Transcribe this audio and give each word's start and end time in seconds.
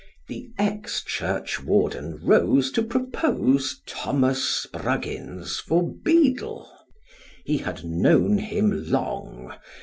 The 0.27 0.49
ex 0.57 1.03
churchwarden 1.03 2.21
rose 2.23 2.71
to 2.71 2.81
propose 2.81 3.81
Thomas 3.85 4.43
Spruggins 4.65 5.59
for 5.59 5.93
beadle. 5.93 6.67
He 7.45 7.57
had 7.57 7.85
known 7.85 8.39
him 8.39 8.85
long. 8.89 9.53